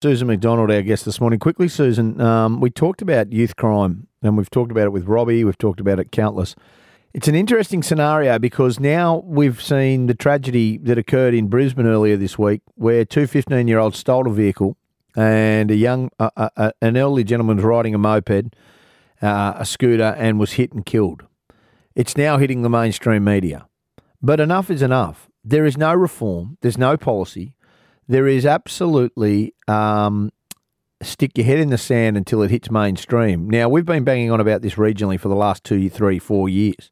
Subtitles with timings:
[0.00, 1.40] Susan McDonald, our guest this morning.
[1.40, 5.42] Quickly, Susan, um, we talked about youth crime and we've talked about it with Robbie,
[5.42, 6.54] we've talked about it countless.
[7.14, 12.16] It's an interesting scenario because now we've seen the tragedy that occurred in Brisbane earlier
[12.16, 14.76] this week where two 15 year olds stole a vehicle
[15.16, 18.54] and a young, uh, uh, uh, an elderly gentleman was riding a moped,
[19.20, 21.24] uh, a scooter, and was hit and killed.
[21.96, 23.66] It's now hitting the mainstream media.
[24.22, 25.28] But enough is enough.
[25.42, 27.56] There is no reform, there's no policy
[28.08, 30.30] there is absolutely um,
[31.02, 33.48] stick your head in the sand until it hits mainstream.
[33.48, 36.90] Now, we've been banging on about this regionally for the last two, three, four years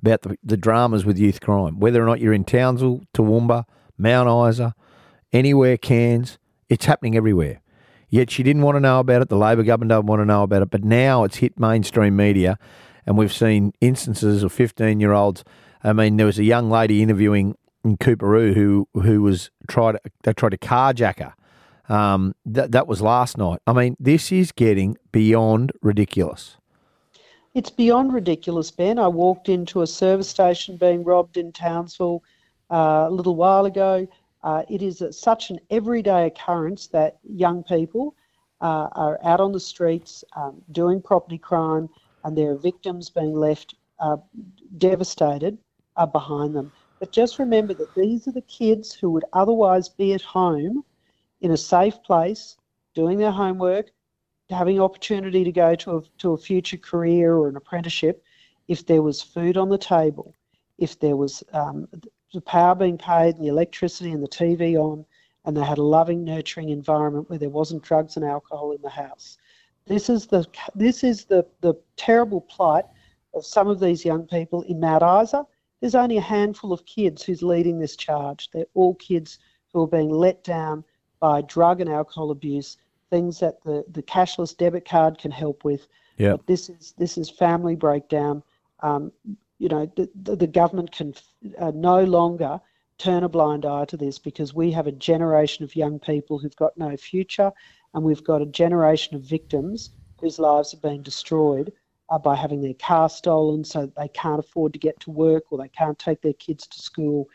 [0.00, 1.78] about the, the dramas with youth crime.
[1.78, 3.64] Whether or not you're in Townsville, Toowoomba,
[3.98, 4.74] Mount Isa,
[5.32, 7.60] anywhere, Cairns, it's happening everywhere.
[8.08, 9.28] Yet she didn't want to know about it.
[9.28, 10.70] The Labor government don't want to know about it.
[10.70, 12.58] But now it's hit mainstream media,
[13.06, 15.44] and we've seen instances of 15 year olds.
[15.82, 20.32] I mean, there was a young lady interviewing in Coorparoo who who was tried they
[20.32, 21.34] tried to carjack her.
[21.92, 23.60] Um, that that was last night.
[23.66, 26.56] I mean, this is getting beyond ridiculous.
[27.54, 28.98] It's beyond ridiculous, Ben.
[28.98, 32.22] I walked into a service station being robbed in Townsville
[32.70, 34.08] uh, a little while ago.
[34.42, 38.14] Uh, it is a, such an everyday occurrence that young people
[38.62, 41.88] uh, are out on the streets um, doing property crime,
[42.24, 44.16] and their victims being left uh,
[44.78, 45.58] devastated
[45.96, 46.72] uh, behind them.
[47.02, 50.84] But just remember that these are the kids who would otherwise be at home
[51.40, 52.56] in a safe place,
[52.94, 53.90] doing their homework,
[54.48, 58.22] having opportunity to go to a, to a future career or an apprenticeship
[58.68, 60.32] if there was food on the table,
[60.78, 61.88] if there was um,
[62.32, 65.04] the power being paid, and the electricity and the TV on,
[65.44, 68.88] and they had a loving, nurturing environment where there wasn't drugs and alcohol in the
[68.88, 69.38] house.
[69.86, 72.84] This is the this is the, the terrible plight
[73.34, 75.44] of some of these young people in Mount Isa
[75.82, 78.48] there's only a handful of kids who's leading this charge.
[78.52, 79.40] They're all kids
[79.72, 80.84] who are being let down
[81.18, 82.78] by drug and alcohol abuse,
[83.10, 85.88] things that the, the cashless debit card can help with.
[86.18, 86.36] Yeah.
[86.46, 88.44] This is this is family breakdown.
[88.80, 89.10] Um,
[89.58, 91.14] you know, the, the, the government can
[91.58, 92.60] uh, no longer
[92.98, 96.56] turn a blind eye to this because we have a generation of young people who've
[96.56, 97.50] got no future,
[97.92, 99.90] and we've got a generation of victims
[100.20, 101.72] whose lives have been destroyed
[102.12, 105.58] uh, by having their car stolen so they can't afford to get to work or
[105.58, 107.26] they can't take their kids to school.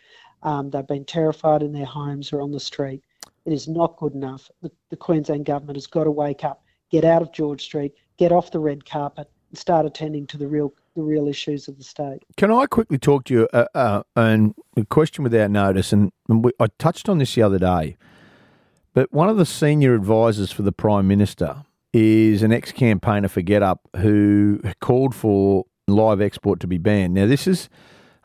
[0.43, 3.01] Um, they've been terrified in their homes or on the street.
[3.45, 4.51] It is not good enough.
[4.61, 8.31] The, the Queensland government has got to wake up, get out of George Street, get
[8.31, 11.83] off the red carpet, and start attending to the real the real issues of the
[11.83, 12.23] state.
[12.37, 15.93] Can I quickly talk to you uh, uh, and a question without notice?
[15.93, 17.97] And, and we, I touched on this the other day,
[18.95, 21.65] but one of the senior advisors for the Prime Minister
[21.97, 27.13] is an ex campaigner for GetUp who called for live export to be banned.
[27.13, 27.69] Now, this is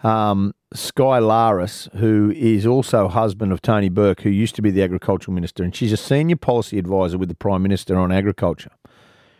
[0.02, 4.82] um, Skye Laris, who is also husband of Tony Burke, who used to be the
[4.82, 8.72] agricultural minister, and she's a senior policy advisor with the Prime Minister on agriculture.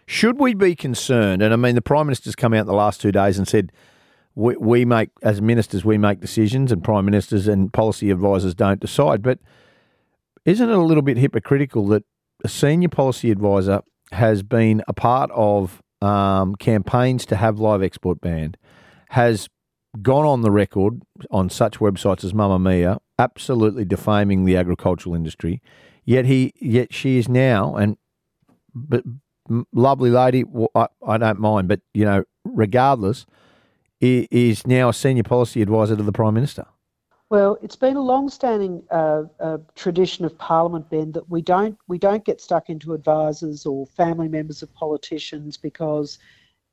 [0.06, 1.43] Should we be concerned?
[1.43, 3.70] And I mean, the Prime Minister's come out in the last two days and said,
[4.34, 8.81] we, we make, as ministers, we make decisions, and Prime Ministers and policy advisors don't
[8.81, 9.22] decide.
[9.22, 9.41] But
[10.44, 12.04] isn't it a little bit hypocritical that
[12.44, 18.20] a senior policy advisor has been a part of um, campaigns to have live export
[18.20, 18.56] banned,
[19.10, 19.48] has
[20.00, 25.60] gone on the record on such websites as Mamamia, absolutely defaming the agricultural industry.
[26.04, 27.96] Yet he, yet she is now, and
[28.74, 29.04] but
[29.72, 33.26] lovely lady, well, I, I don't mind, but you know, regardless,
[34.00, 36.66] is now a senior policy advisor to the prime minister.
[37.32, 41.97] Well, it's been a long-standing uh, uh, tradition of Parliament, Ben, that we don't we
[41.97, 46.19] don't get stuck into advisors or family members of politicians because,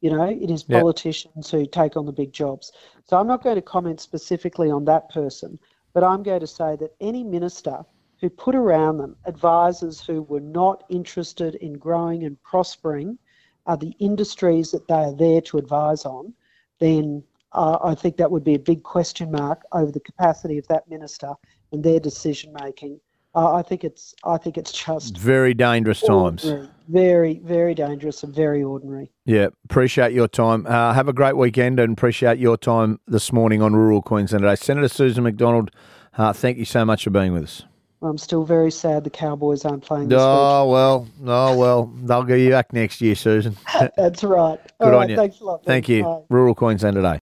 [0.01, 1.61] you know, it is politicians yep.
[1.61, 2.73] who take on the big jobs.
[3.05, 5.57] So I'm not going to comment specifically on that person,
[5.93, 7.85] but I'm going to say that any minister
[8.19, 13.17] who put around them advisors who were not interested in growing and prospering
[13.65, 16.33] are the industries that they are there to advise on,
[16.81, 20.67] then uh, I think that would be a big question mark over the capacity of
[20.67, 21.33] that minister
[21.71, 22.99] and their decision making.
[23.35, 26.51] Uh, I think it's I think it's just very dangerous times.
[26.87, 29.11] Very very dangerous and very ordinary.
[29.25, 30.65] Yeah, appreciate your time.
[30.65, 34.55] Uh, have a great weekend and appreciate your time this morning on Rural Queensland today.
[34.55, 35.69] Senator Susan McDonald,
[36.17, 37.63] uh, thank you so much for being with us.
[38.01, 40.71] I'm still very sad the Cowboys aren't playing this Oh, week.
[40.73, 43.57] well, oh, well, they'll get you back next year, Susan.
[43.97, 44.57] That's right.
[44.79, 45.15] Good All on right, you.
[45.17, 45.65] Thanks a lot.
[45.65, 46.03] Thank you.
[46.03, 46.21] Bye.
[46.29, 47.19] Rural Queensland today.